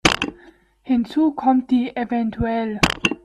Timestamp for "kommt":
1.33-1.69